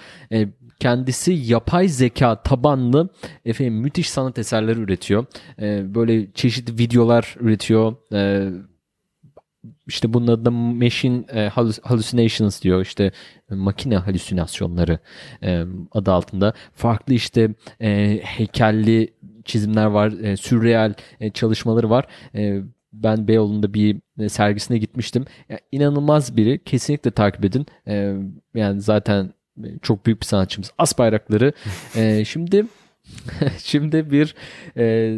E, 0.75 0.79
kendisi 0.79 1.31
yapay 1.31 1.87
zeka 1.87 2.41
tabanlı 2.43 3.09
efendim 3.45 3.73
müthiş 3.73 4.09
sanat 4.09 4.39
eserleri 4.39 4.79
üretiyor. 4.79 5.25
Böyle 5.95 6.31
çeşitli 6.31 6.77
videolar 6.77 7.35
üretiyor. 7.39 7.95
İşte 9.87 10.13
bunun 10.13 10.27
adı 10.27 10.51
machine 10.51 11.49
hallucinations 11.83 12.61
diyor 12.61 12.81
işte 12.81 13.11
makine 13.49 13.97
halüsinasyonları 13.97 14.99
adı 15.91 16.11
altında 16.11 16.53
farklı 16.73 17.13
işte 17.13 17.53
heykelli 18.23 19.13
çizimler 19.45 19.85
var 19.85 20.35
sürreal 20.35 20.93
çalışmaları 21.33 21.89
var 21.89 22.05
ben 23.03 23.27
Beyoğlu'nda 23.27 23.73
bir 23.73 23.97
e, 24.19 24.29
sergisine 24.29 24.77
gitmiştim. 24.77 25.25
Yani 25.49 25.59
inanılmaz 25.71 26.37
biri. 26.37 26.63
Kesinlikle 26.63 27.11
takip 27.11 27.45
edin. 27.45 27.65
Yani 28.55 28.81
zaten 28.81 29.33
çok 29.81 30.05
büyük 30.05 30.21
bir 30.21 30.25
sanatçımız. 30.25 30.71
As 30.77 30.97
bayrakları. 30.97 31.53
ee, 31.95 32.25
şimdi 32.25 32.65
şimdi 33.57 34.11
bir 34.11 34.35
e, 34.77 35.15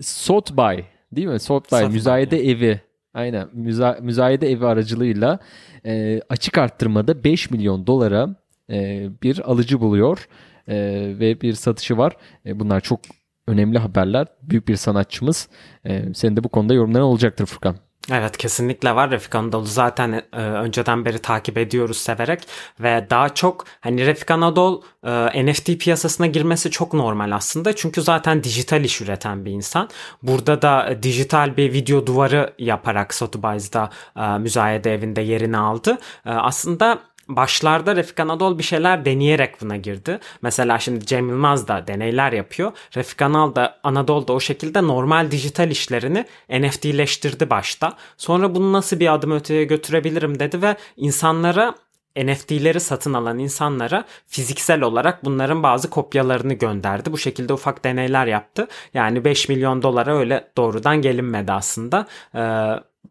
Sotheby 0.00 0.82
değil 1.12 1.26
mi? 1.26 1.40
Sotheby 1.40 1.92
müzayede 1.92 2.36
yani. 2.36 2.50
evi. 2.50 2.80
Aynen. 3.14 3.48
Müza, 3.52 3.98
müzayede 4.02 4.50
evi 4.50 4.66
aracılığıyla 4.66 5.38
e, 5.86 6.20
açık 6.28 6.58
arttırmada 6.58 7.24
5 7.24 7.50
milyon 7.50 7.86
dolara 7.86 8.36
e, 8.70 9.08
bir 9.22 9.50
alıcı 9.50 9.80
buluyor. 9.80 10.28
E, 10.68 10.76
ve 11.18 11.40
bir 11.40 11.52
satışı 11.52 11.96
var. 11.96 12.16
E, 12.46 12.60
bunlar 12.60 12.80
çok 12.80 13.00
önemli 13.46 13.78
haberler. 13.78 14.26
Büyük 14.42 14.68
bir 14.68 14.76
sanatçımız. 14.76 15.48
E, 15.84 16.14
senin 16.14 16.36
de 16.36 16.44
bu 16.44 16.48
konuda 16.48 16.74
yorumların 16.74 17.04
olacaktır 17.04 17.46
Furkan. 17.46 17.76
Evet 18.12 18.36
kesinlikle 18.36 18.94
var 18.94 19.10
Refik 19.10 19.34
Anadolu 19.34 19.64
zaten 19.64 20.22
e, 20.32 20.40
önceden 20.40 21.04
beri 21.04 21.18
takip 21.18 21.58
ediyoruz 21.58 21.96
severek 21.98 22.48
ve 22.80 23.06
daha 23.10 23.28
çok 23.28 23.64
hani 23.80 24.06
Refik 24.06 24.30
Anadolu 24.30 24.82
e, 25.04 25.46
NFT 25.46 25.66
piyasasına 25.78 26.26
girmesi 26.26 26.70
çok 26.70 26.92
normal 26.92 27.30
aslında 27.32 27.76
çünkü 27.76 28.02
zaten 28.02 28.44
dijital 28.44 28.84
iş 28.84 29.00
üreten 29.00 29.44
bir 29.44 29.50
insan. 29.50 29.88
Burada 30.22 30.62
da 30.62 30.90
e, 30.90 31.02
dijital 31.02 31.56
bir 31.56 31.72
video 31.72 32.06
duvarı 32.06 32.54
yaparak 32.58 33.14
Sotheby's'da 33.14 33.90
e, 34.16 34.38
müzayede 34.38 34.94
evinde 34.94 35.20
yerini 35.20 35.58
aldı. 35.58 35.98
E, 36.26 36.30
aslında 36.30 36.98
başlarda 37.28 37.96
Refik 37.96 38.20
Anadol 38.20 38.58
bir 38.58 38.62
şeyler 38.62 39.04
deneyerek 39.04 39.60
buna 39.60 39.76
girdi. 39.76 40.18
Mesela 40.42 40.78
şimdi 40.78 41.06
Cem 41.06 41.28
Yılmaz 41.28 41.68
da 41.68 41.86
deneyler 41.86 42.32
yapıyor. 42.32 42.72
Refik 42.96 43.22
Anadol 43.22 43.54
da, 43.54 43.78
Anadol 43.82 44.26
da 44.26 44.32
o 44.32 44.40
şekilde 44.40 44.82
normal 44.82 45.30
dijital 45.30 45.70
işlerini 45.70 46.24
NFT'leştirdi 46.50 47.50
başta. 47.50 47.96
Sonra 48.16 48.54
bunu 48.54 48.72
nasıl 48.72 49.00
bir 49.00 49.14
adım 49.14 49.32
öteye 49.32 49.64
götürebilirim 49.64 50.38
dedi 50.38 50.62
ve 50.62 50.76
insanlara 50.96 51.74
NFT'leri 52.16 52.80
satın 52.80 53.14
alan 53.14 53.38
insanlara 53.38 54.04
fiziksel 54.26 54.82
olarak 54.82 55.24
bunların 55.24 55.62
bazı 55.62 55.90
kopyalarını 55.90 56.54
gönderdi. 56.54 57.12
Bu 57.12 57.18
şekilde 57.18 57.52
ufak 57.52 57.84
deneyler 57.84 58.26
yaptı. 58.26 58.68
Yani 58.94 59.24
5 59.24 59.48
milyon 59.48 59.82
dolara 59.82 60.16
öyle 60.16 60.50
doğrudan 60.56 61.02
gelinmedi 61.02 61.52
aslında. 61.52 62.06
Ee, 62.34 62.40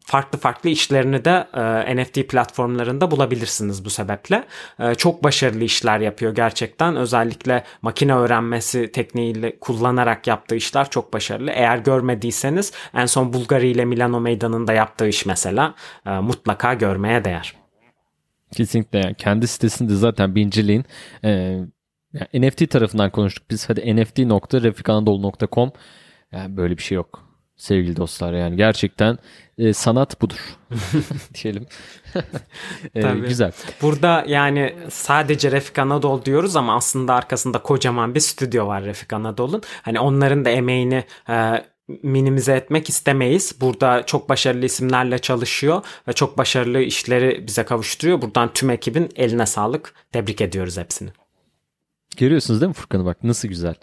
farklı 0.00 0.38
farklı 0.38 0.70
işlerini 0.70 1.24
de 1.24 1.46
e, 1.54 1.96
NFT 1.96 2.28
platformlarında 2.28 3.10
bulabilirsiniz 3.10 3.84
bu 3.84 3.90
sebeple. 3.90 4.44
E, 4.80 4.94
çok 4.94 5.24
başarılı 5.24 5.64
işler 5.64 6.00
yapıyor 6.00 6.34
gerçekten. 6.34 6.96
Özellikle 6.96 7.64
makine 7.82 8.14
öğrenmesi 8.14 8.92
tekniğiyle 8.92 9.58
kullanarak 9.58 10.26
yaptığı 10.26 10.56
işler 10.56 10.90
çok 10.90 11.12
başarılı. 11.12 11.50
Eğer 11.50 11.78
görmediyseniz 11.78 12.72
en 12.94 13.06
son 13.06 13.32
Bulgari 13.32 13.68
ile 13.68 13.84
Milano 13.84 14.20
Meydanı'nda 14.20 14.72
yaptığı 14.72 15.08
iş 15.08 15.26
mesela 15.26 15.74
e, 16.06 16.10
mutlaka 16.10 16.74
görmeye 16.74 17.24
değer. 17.24 17.54
Kesinlikle 18.52 18.98
yani 18.98 19.14
kendi 19.14 19.46
sitesinde 19.46 19.94
zaten 19.94 20.34
bir 20.34 20.42
inceleyin. 20.42 20.84
Ee, 21.24 21.58
Yani 22.12 22.48
NFT 22.48 22.70
tarafından 22.70 23.10
konuştuk. 23.10 23.50
Biz 23.50 23.68
hadi 23.70 23.96
nft.refikanadolu.com 23.96 25.72
yani 26.32 26.56
böyle 26.56 26.78
bir 26.78 26.82
şey 26.82 26.96
yok 26.96 27.27
sevgili 27.58 27.96
dostlar 27.96 28.32
yani 28.32 28.56
gerçekten 28.56 29.18
e, 29.58 29.72
sanat 29.72 30.22
budur 30.22 30.56
diyelim. 31.42 31.66
e, 32.94 33.02
güzel. 33.28 33.52
Burada 33.82 34.24
yani 34.28 34.74
sadece 34.90 35.50
Refik 35.50 35.78
Anadolu 35.78 36.24
diyoruz 36.24 36.56
ama 36.56 36.76
aslında 36.76 37.14
arkasında 37.14 37.58
kocaman 37.58 38.14
bir 38.14 38.20
stüdyo 38.20 38.66
var 38.66 38.84
Refik 38.84 39.12
Anadolu'nun. 39.12 39.62
Hani 39.82 40.00
onların 40.00 40.44
da 40.44 40.50
emeğini 40.50 41.04
e, 41.28 41.64
minimize 42.02 42.52
etmek 42.52 42.88
istemeyiz. 42.88 43.56
Burada 43.60 44.06
çok 44.06 44.28
başarılı 44.28 44.64
isimlerle 44.64 45.18
çalışıyor 45.18 45.82
ve 46.08 46.12
çok 46.12 46.38
başarılı 46.38 46.80
işleri 46.80 47.46
bize 47.46 47.62
kavuşturuyor. 47.62 48.22
Buradan 48.22 48.52
tüm 48.52 48.70
ekibin 48.70 49.08
eline 49.16 49.46
sağlık. 49.46 49.94
Tebrik 50.12 50.40
ediyoruz 50.40 50.78
hepsini. 50.78 51.10
Görüyorsunuz 52.16 52.60
değil 52.60 52.68
mi 52.68 52.74
Furkan'ı 52.74 53.04
bak 53.04 53.24
nasıl 53.24 53.48
güzel. 53.48 53.74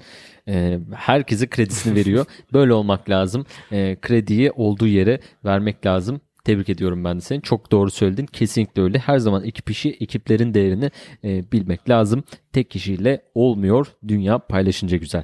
Ee, 0.48 0.79
herkese 0.96 1.48
kredisini 1.48 1.96
veriyor. 1.96 2.25
Böyle 2.53 2.74
olmak 2.74 3.10
lazım. 3.10 3.46
Ee, 3.72 3.98
krediyi 4.01 4.51
olduğu 4.51 4.88
yere 4.88 5.20
vermek 5.46 5.86
lazım. 5.86 6.22
Tebrik 6.44 6.70
ediyorum 6.70 7.03
ben 7.03 7.17
de 7.17 7.22
seni. 7.22 7.41
Çok 7.41 7.72
doğru 7.72 7.91
söyledin. 7.91 8.25
Kesinlikle 8.25 8.82
öyle. 8.82 9.00
Her 9.00 9.17
zaman 9.20 9.44
ekip 9.44 9.70
işi, 9.70 9.89
ekiplerin 10.00 10.53
değerini 10.53 10.91
e, 11.24 11.51
bilmek 11.51 11.89
lazım. 11.89 12.24
Tek 12.53 12.70
kişiyle 12.72 13.22
olmuyor. 13.36 13.88
Dünya 14.08 14.39
paylaşınca 14.39 14.98
güzel. 14.98 15.24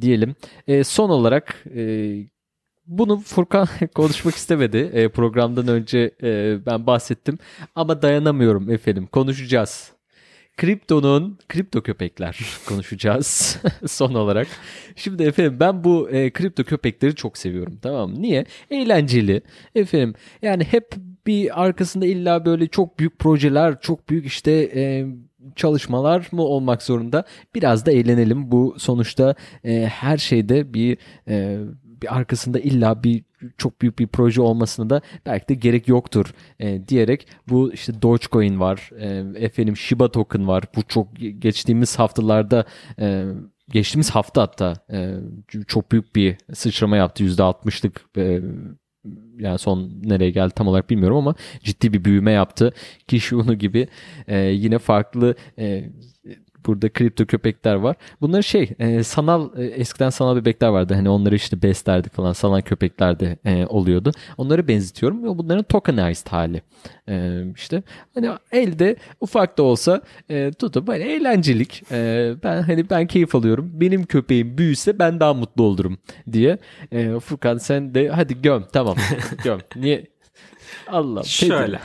Diyelim. 0.00 0.34
E, 0.66 0.84
son 0.84 1.10
olarak 1.10 1.64
e, 1.76 2.12
bunu 2.86 3.20
Furkan 3.20 3.68
konuşmak 3.94 4.34
istemedi. 4.34 4.90
E, 4.92 5.08
programdan 5.08 5.68
önce 5.68 6.10
e, 6.22 6.58
ben 6.66 6.86
bahsettim. 6.86 7.38
Ama 7.74 8.02
dayanamıyorum 8.02 8.70
efendim. 8.70 9.06
Konuşacağız. 9.06 9.91
Kriptonun 10.56 11.38
kripto 11.48 11.82
köpekler 11.82 12.40
konuşacağız 12.68 13.58
son 13.86 14.14
olarak. 14.14 14.48
Şimdi 14.96 15.22
efendim 15.22 15.56
ben 15.60 15.84
bu 15.84 16.10
e, 16.10 16.30
kripto 16.30 16.64
köpekleri 16.64 17.14
çok 17.14 17.38
seviyorum 17.38 17.78
tamam 17.82 18.10
mı? 18.10 18.22
Niye? 18.22 18.44
Eğlenceli. 18.70 19.42
Efendim 19.74 20.14
yani 20.42 20.64
hep 20.64 20.94
bir 21.26 21.62
arkasında 21.62 22.06
illa 22.06 22.46
böyle 22.46 22.66
çok 22.66 22.98
büyük 22.98 23.18
projeler, 23.18 23.80
çok 23.80 24.08
büyük 24.08 24.26
işte 24.26 24.52
e, 24.74 25.06
çalışmalar 25.56 26.28
mı 26.32 26.42
olmak 26.42 26.82
zorunda? 26.82 27.24
Biraz 27.54 27.86
da 27.86 27.92
eğlenelim. 27.92 28.50
Bu 28.52 28.74
sonuçta 28.78 29.34
e, 29.64 29.86
her 29.86 30.18
şeyde 30.18 30.74
bir 30.74 30.98
e, 31.28 31.58
bir 32.02 32.16
arkasında 32.16 32.60
illa 32.60 33.02
bir 33.02 33.24
çok 33.58 33.80
büyük 33.80 33.98
bir 33.98 34.06
proje 34.06 34.42
olmasına 34.42 34.90
da 34.90 35.02
belki 35.26 35.48
de 35.48 35.54
gerek 35.54 35.88
yoktur 35.88 36.34
e, 36.60 36.88
diyerek 36.88 37.26
bu 37.48 37.72
işte 37.72 38.02
Dogecoin 38.02 38.60
var, 38.60 38.90
e, 38.98 39.44
efendim 39.44 39.76
Shiba 39.76 40.10
token 40.10 40.48
var. 40.48 40.64
Bu 40.76 40.82
çok 40.82 41.08
geçtiğimiz 41.38 41.98
haftalarda 41.98 42.64
e, 43.00 43.24
geçtiğimiz 43.68 44.10
hafta 44.10 44.42
hatta 44.42 44.74
e, 44.92 45.16
çok 45.66 45.92
büyük 45.92 46.16
bir 46.16 46.36
sıçrama 46.54 46.96
yaptı 46.96 47.24
%60'lık 47.24 48.00
e, 48.16 48.40
yani 49.38 49.58
son 49.58 49.92
nereye 50.04 50.30
geldi 50.30 50.52
tam 50.56 50.68
olarak 50.68 50.90
bilmiyorum 50.90 51.16
ama 51.16 51.34
ciddi 51.62 51.92
bir 51.92 52.04
büyüme 52.04 52.32
yaptı. 52.32 52.72
Kishunu 53.08 53.54
gibi 53.54 53.88
e, 54.28 54.38
yine 54.38 54.78
farklı 54.78 55.34
e, 55.58 55.84
burada 56.66 56.88
kripto 56.88 57.26
köpekler 57.26 57.74
var. 57.74 57.96
Bunlar 58.20 58.42
şey 58.42 58.70
e, 58.78 59.02
sanal 59.02 59.50
e, 59.58 59.64
eskiden 59.64 60.10
sanal 60.10 60.36
bebekler 60.36 60.68
vardı. 60.68 60.94
Hani 60.94 61.08
onları 61.08 61.34
işte 61.34 61.62
beslerdik 61.62 62.14
falan 62.14 62.32
sanal 62.32 62.60
köpekler 62.60 63.20
de 63.20 63.38
e, 63.44 63.66
oluyordu. 63.66 64.12
Onları 64.38 64.68
benzetiyorum 64.68 65.24
ve 65.24 65.38
bunların 65.38 65.62
tokenized 65.64 66.28
hali. 66.28 66.62
E, 67.08 67.44
işte 67.56 67.82
hani 68.14 68.30
elde 68.52 68.96
ufak 69.20 69.58
da 69.58 69.62
olsa 69.62 70.02
e, 70.30 70.52
tutup 70.52 70.88
hani 70.88 71.02
eğlencelik. 71.02 71.82
E, 71.92 72.32
ben 72.44 72.62
hani 72.62 72.90
ben 72.90 73.06
keyif 73.06 73.34
alıyorum. 73.34 73.70
Benim 73.74 74.04
köpeğim 74.04 74.58
büyüse 74.58 74.98
ben 74.98 75.20
daha 75.20 75.34
mutlu 75.34 75.62
olurum 75.62 75.98
diye. 76.32 76.58
E, 76.92 77.20
Furkan 77.20 77.58
sen 77.58 77.94
de 77.94 78.08
hadi 78.08 78.42
göm 78.42 78.64
tamam 78.72 78.96
göm. 79.44 79.60
Niye 79.76 80.06
Allah. 80.88 81.22
Şöyle. 81.22 81.80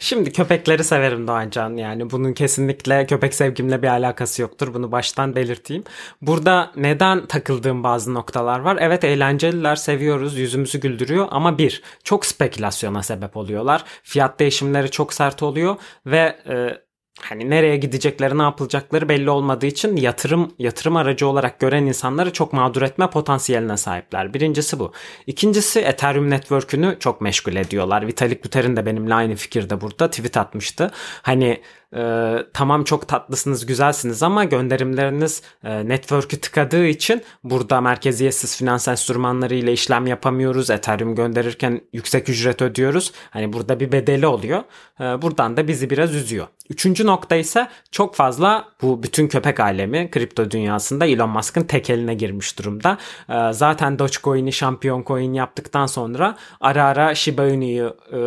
Şimdi 0.00 0.32
köpekleri 0.32 0.84
severim 0.84 1.26
Doğancan 1.28 1.76
yani 1.76 2.10
bunun 2.10 2.32
kesinlikle 2.32 3.06
köpek 3.06 3.34
sevgimle 3.34 3.82
bir 3.82 3.88
alakası 3.88 4.42
yoktur 4.42 4.74
bunu 4.74 4.92
baştan 4.92 5.36
belirteyim. 5.36 5.84
Burada 6.22 6.72
neden 6.76 7.26
takıldığım 7.26 7.84
bazı 7.84 8.14
noktalar 8.14 8.60
var. 8.60 8.78
Evet 8.80 9.04
eğlenceliler 9.04 9.76
seviyoruz 9.76 10.38
yüzümüzü 10.38 10.80
güldürüyor 10.80 11.28
ama 11.30 11.58
bir 11.58 11.82
çok 12.04 12.26
spekülasyona 12.26 13.02
sebep 13.02 13.36
oluyorlar. 13.36 13.84
Fiyat 14.02 14.40
değişimleri 14.40 14.90
çok 14.90 15.12
sert 15.12 15.42
oluyor 15.42 15.76
ve 16.06 16.36
e, 16.48 16.85
hani 17.28 17.50
nereye 17.50 17.76
gidecekleri 17.76 18.38
ne 18.38 18.42
yapılacakları 18.42 19.08
belli 19.08 19.30
olmadığı 19.30 19.66
için 19.66 19.96
yatırım 19.96 20.54
yatırım 20.58 20.96
aracı 20.96 21.28
olarak 21.28 21.60
gören 21.60 21.86
insanları 21.86 22.32
çok 22.32 22.52
mağdur 22.52 22.82
etme 22.82 23.10
potansiyeline 23.10 23.76
sahipler. 23.76 24.34
Birincisi 24.34 24.78
bu. 24.78 24.92
İkincisi 25.26 25.80
Ethereum 25.80 26.30
network'ünü 26.30 26.96
çok 27.00 27.20
meşgul 27.20 27.56
ediyorlar. 27.56 28.06
Vitalik 28.06 28.44
Buterin 28.44 28.76
de 28.76 28.86
benimle 28.86 29.14
aynı 29.14 29.34
fikirde 29.34 29.80
burada 29.80 30.10
tweet 30.10 30.36
atmıştı. 30.36 30.90
Hani 31.22 31.60
e, 31.94 32.36
tamam 32.52 32.84
çok 32.84 33.08
tatlısınız 33.08 33.66
güzelsiniz 33.66 34.22
ama 34.22 34.44
gönderimleriniz 34.44 35.42
e, 35.64 35.88
network'ü 35.88 36.40
tıkadığı 36.40 36.86
için 36.86 37.22
burada 37.44 37.80
merkeziyetsiz 37.80 38.56
finans 38.56 38.88
enstrümanları 38.88 39.54
ile 39.54 39.72
işlem 39.72 40.06
yapamıyoruz. 40.06 40.70
Ethereum 40.70 41.14
gönderirken 41.14 41.80
yüksek 41.92 42.28
ücret 42.28 42.62
ödüyoruz. 42.62 43.12
Hani 43.30 43.52
burada 43.52 43.80
bir 43.80 43.92
bedeli 43.92 44.26
oluyor. 44.26 44.62
E, 45.00 45.22
buradan 45.22 45.56
da 45.56 45.68
bizi 45.68 45.90
biraz 45.90 46.14
üzüyor. 46.14 46.46
Üçüncü 46.70 47.06
nokta 47.06 47.36
ise 47.36 47.68
çok 47.90 48.14
fazla 48.14 48.68
bu 48.82 49.02
bütün 49.02 49.28
köpek 49.28 49.60
alemi 49.60 50.10
kripto 50.10 50.50
dünyasında 50.50 51.06
Elon 51.06 51.30
Musk'ın 51.30 51.64
tek 51.64 51.90
eline 51.90 52.14
girmiş 52.14 52.58
durumda. 52.58 52.98
E, 53.28 53.52
zaten 53.52 53.98
Dogecoin'i 53.98 54.52
şampiyon 54.52 55.04
coin 55.06 55.32
yaptıktan 55.32 55.86
sonra 55.86 56.36
ara 56.60 56.84
ara 56.84 57.14
Shiba 57.14 57.46
Inu'yu 57.46 57.96
e, 58.12 58.18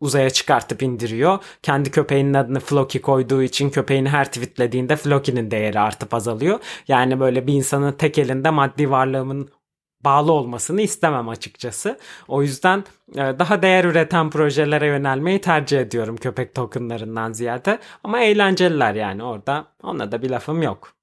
uzaya 0.00 0.30
çıkartıp 0.30 0.82
indiriyor. 0.82 1.38
Kendi 1.62 1.90
köpeğinin 1.90 2.34
adını 2.34 2.60
Floki 2.60 3.00
koyduğu 3.00 3.42
için 3.42 3.70
köpeğini 3.70 4.08
her 4.08 4.24
tweetlediğinde 4.24 4.96
Floki'nin 4.96 5.50
değeri 5.50 5.80
artıp 5.80 6.14
azalıyor. 6.14 6.58
Yani 6.88 7.20
böyle 7.20 7.46
bir 7.46 7.52
insanın 7.52 7.92
tek 7.92 8.18
elinde 8.18 8.50
maddi 8.50 8.90
varlığımın 8.90 9.50
bağlı 10.04 10.32
olmasını 10.32 10.80
istemem 10.80 11.28
açıkçası. 11.28 11.98
O 12.28 12.42
yüzden 12.42 12.84
e, 13.14 13.38
daha 13.38 13.62
değer 13.62 13.84
üreten 13.84 14.30
projelere 14.30 14.86
yönelmeyi 14.86 15.40
tercih 15.40 15.80
ediyorum 15.80 16.16
köpek 16.16 16.54
tokenlarından 16.54 17.32
ziyade. 17.32 17.78
Ama 18.04 18.20
eğlenceliler 18.20 18.94
yani 18.94 19.22
orada. 19.22 19.66
Ona 19.82 20.12
da 20.12 20.22
bir 20.22 20.30
lafım 20.30 20.62
yok. 20.62 20.99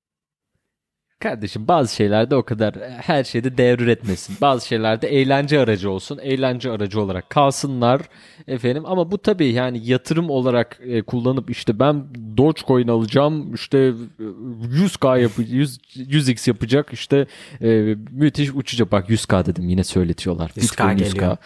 Kardeşim 1.20 1.68
bazı 1.68 1.96
şeylerde 1.96 2.36
o 2.36 2.44
kadar 2.44 2.74
e, 2.74 2.90
her 2.90 3.24
şeyde 3.24 3.58
değer 3.58 3.80
üretmesin. 3.80 4.38
Bazı 4.42 4.68
şeylerde 4.68 5.08
eğlence 5.08 5.60
aracı 5.60 5.92
olsun. 5.92 6.20
Eğlence 6.22 6.72
aracı 6.72 7.02
olarak 7.02 7.30
kalsınlar 7.30 8.02
efendim. 8.48 8.84
Ama 8.86 9.12
bu 9.12 9.18
tabii 9.18 9.48
yani 9.48 9.88
yatırım 9.88 10.30
olarak 10.30 10.80
e, 10.84 11.02
kullanıp 11.02 11.50
işte 11.50 11.80
ben 11.80 12.06
Dogecoin 12.38 12.88
alacağım 12.88 13.54
işte 13.54 13.94
100k 14.20 15.22
yap 15.22 15.32
100 15.38 15.78
100x 15.78 16.50
yapacak 16.50 16.94
işte 16.94 17.28
e, 17.62 17.96
müthiş 18.12 18.50
uçacak. 18.50 18.92
Bak 18.92 19.10
100k 19.10 19.46
dedim 19.46 19.70
yine 19.70 19.84
söyletiyorlar. 19.84 20.50
100k 20.50 20.62
Bitcoin 20.62 20.98
100k. 20.98 21.38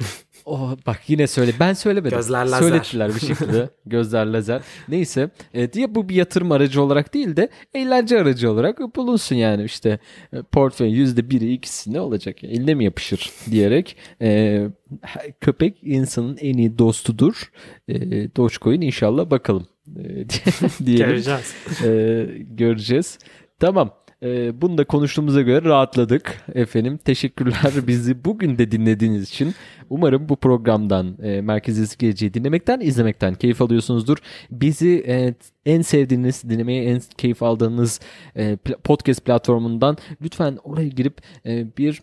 Oh, 0.44 0.76
bak 0.86 1.00
yine 1.08 1.26
söyle. 1.26 1.52
Ben 1.60 1.72
söylemedim. 1.72 2.16
Gözler 2.18 2.44
lazer. 2.46 2.58
Söylettiler 2.68 3.14
bir 3.14 3.20
şekilde. 3.26 3.68
Gözler 3.86 4.26
lazer. 4.26 4.62
Neyse. 4.88 5.30
E, 5.54 5.72
diye 5.72 5.94
bu 5.94 6.08
bir 6.08 6.14
yatırım 6.14 6.52
aracı 6.52 6.82
olarak 6.82 7.14
değil 7.14 7.36
de 7.36 7.48
eğlence 7.74 8.20
aracı 8.20 8.50
olarak 8.50 8.96
bulunsun 8.96 9.36
yani 9.36 9.64
işte 9.64 9.98
e, 10.32 10.42
portföyün 10.42 10.90
yüzde 10.90 11.30
biri 11.30 11.52
ikisi 11.52 11.92
ne 11.92 12.00
olacak? 12.00 12.44
Eline 12.44 12.74
mi 12.74 12.84
yapışır 12.84 13.30
diyerek 13.50 13.96
e, 14.22 14.62
köpek 15.40 15.76
insanın 15.82 16.36
en 16.36 16.58
iyi 16.58 16.78
dostudur. 16.78 17.50
E, 17.88 17.94
Dogecoin 18.36 18.80
inşallah 18.80 19.30
bakalım. 19.30 19.66
E, 19.96 20.02
diyelim. 20.86 21.06
Göreceğiz. 21.06 21.54
E, 21.84 22.26
göreceğiz. 22.50 23.18
Tamam. 23.60 23.90
E, 24.22 24.60
bunu 24.60 24.78
da 24.78 24.84
konuştuğumuza 24.84 25.42
göre 25.42 25.64
rahatladık. 25.64 26.44
Efendim 26.54 26.98
teşekkürler 27.04 27.72
bizi 27.86 28.24
bugün 28.24 28.58
de 28.58 28.70
dinlediğiniz 28.70 29.22
için. 29.22 29.54
Umarım 29.90 30.28
bu 30.28 30.36
programdan 30.36 31.16
e, 31.22 31.40
Merkez 31.40 31.96
Geleceği 31.96 32.34
dinlemekten, 32.34 32.80
izlemekten 32.80 33.34
keyif 33.34 33.62
alıyorsunuzdur. 33.62 34.18
Bizi 34.50 35.04
e, 35.08 35.34
en 35.66 35.82
sevdiğiniz, 35.82 36.42
dinlemeye 36.42 36.84
en 36.84 37.00
keyif 37.18 37.42
aldığınız 37.42 38.00
e, 38.36 38.56
podcast 38.84 39.24
platformundan 39.24 39.96
lütfen 40.22 40.58
oraya 40.64 40.88
girip 40.88 41.18
e, 41.46 41.76
bir 41.78 42.02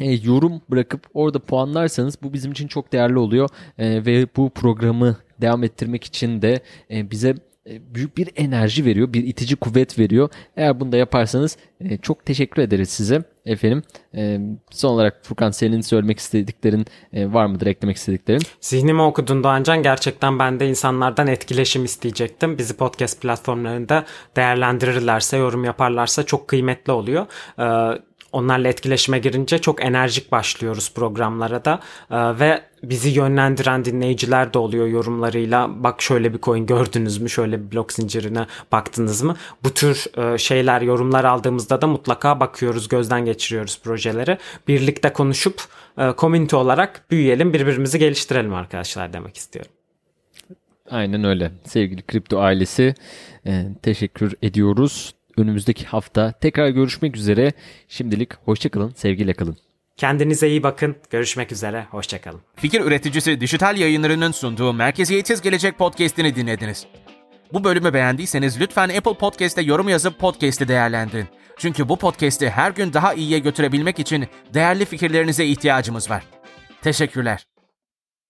e, 0.00 0.12
yorum 0.12 0.62
bırakıp 0.70 1.06
orada 1.14 1.38
puanlarsanız 1.38 2.18
bu 2.22 2.32
bizim 2.32 2.52
için 2.52 2.68
çok 2.68 2.92
değerli 2.92 3.18
oluyor 3.18 3.48
e, 3.78 4.06
ve 4.06 4.26
bu 4.36 4.50
programı 4.50 5.16
devam 5.40 5.64
ettirmek 5.64 6.04
için 6.04 6.42
de 6.42 6.60
e, 6.90 7.10
bize 7.10 7.34
büyük 7.66 8.16
bir 8.16 8.28
enerji 8.36 8.84
veriyor, 8.84 9.12
bir 9.12 9.24
itici 9.24 9.56
kuvvet 9.56 9.98
veriyor. 9.98 10.30
Eğer 10.56 10.80
bunu 10.80 10.92
da 10.92 10.96
yaparsanız 10.96 11.56
e, 11.80 11.98
çok 11.98 12.26
teşekkür 12.26 12.62
ederiz 12.62 12.88
size 12.88 13.22
efendim. 13.46 13.82
E, 14.14 14.40
son 14.70 14.90
olarak 14.90 15.24
Furkan 15.24 15.50
senin 15.50 15.80
söylemek 15.80 16.18
istediklerin 16.18 16.86
var 17.12 17.46
mıdır, 17.46 17.66
eklemek 17.66 17.96
istediklerin? 17.96 18.42
Zihnimi 18.60 19.02
okudun 19.02 19.44
Doğancan. 19.44 19.82
Gerçekten 19.82 20.38
ben 20.38 20.60
de 20.60 20.68
insanlardan 20.68 21.26
etkileşim 21.26 21.84
isteyecektim. 21.84 22.58
Bizi 22.58 22.76
podcast 22.76 23.22
platformlarında 23.22 24.04
değerlendirirlerse, 24.36 25.36
yorum 25.36 25.64
yaparlarsa 25.64 26.22
çok 26.22 26.48
kıymetli 26.48 26.92
oluyor 26.92 27.26
onlarla 28.32 28.68
etkileşime 28.68 29.18
girince 29.18 29.58
çok 29.58 29.84
enerjik 29.84 30.32
başlıyoruz 30.32 30.92
programlara 30.94 31.64
da 31.64 31.80
ve 32.40 32.62
bizi 32.90 33.08
yönlendiren 33.08 33.84
dinleyiciler 33.84 34.54
de 34.54 34.58
oluyor 34.58 34.86
yorumlarıyla 34.86 35.84
bak 35.84 36.02
şöyle 36.02 36.34
bir 36.34 36.38
coin 36.40 36.66
gördünüz 36.66 37.18
mü 37.18 37.30
şöyle 37.30 37.60
bir 37.60 37.72
blok 37.72 37.92
zincirine 37.92 38.46
baktınız 38.72 39.22
mı 39.22 39.36
bu 39.64 39.74
tür 39.74 40.18
e, 40.18 40.38
şeyler 40.38 40.80
yorumlar 40.80 41.24
aldığımızda 41.24 41.82
da 41.82 41.86
mutlaka 41.86 42.40
bakıyoruz 42.40 42.88
gözden 42.88 43.24
geçiriyoruz 43.24 43.80
projeleri 43.84 44.38
birlikte 44.68 45.12
konuşup 45.12 45.62
e, 45.98 46.12
community 46.18 46.56
olarak 46.56 47.10
büyüyelim 47.10 47.52
birbirimizi 47.52 47.98
geliştirelim 47.98 48.54
arkadaşlar 48.54 49.12
demek 49.12 49.36
istiyorum. 49.36 49.72
Aynen 50.90 51.24
öyle. 51.24 51.52
Sevgili 51.64 52.02
kripto 52.02 52.40
ailesi 52.40 52.94
e, 53.46 53.66
teşekkür 53.82 54.34
ediyoruz 54.42 55.14
önümüzdeki 55.36 55.84
hafta 55.84 56.32
tekrar 56.32 56.68
görüşmek 56.68 57.16
üzere. 57.16 57.52
Şimdilik 57.88 58.34
hoşçakalın, 58.34 58.90
sevgiyle 58.90 59.32
kalın. 59.32 59.56
Kendinize 59.96 60.48
iyi 60.48 60.62
bakın. 60.62 60.96
Görüşmek 61.10 61.52
üzere. 61.52 61.86
Hoşçakalın. 61.90 62.40
Fikir 62.56 62.80
üreticisi 62.80 63.40
dijital 63.40 63.76
yayınlarının 63.78 64.32
sunduğu 64.32 64.72
Merkeziyetsiz 64.72 65.40
Gelecek 65.42 65.78
podcast'ini 65.78 66.34
dinlediniz. 66.36 66.86
Bu 67.52 67.64
bölümü 67.64 67.94
beğendiyseniz 67.94 68.60
lütfen 68.60 68.88
Apple 68.88 69.14
Podcast'te 69.14 69.62
yorum 69.62 69.88
yazıp 69.88 70.18
podcast'i 70.18 70.68
değerlendirin. 70.68 71.26
Çünkü 71.58 71.88
bu 71.88 71.96
podcast'i 71.98 72.50
her 72.50 72.70
gün 72.70 72.92
daha 72.92 73.14
iyiye 73.14 73.38
götürebilmek 73.38 73.98
için 73.98 74.26
değerli 74.54 74.84
fikirlerinize 74.84 75.44
ihtiyacımız 75.44 76.10
var. 76.10 76.24
Teşekkürler. 76.82 77.46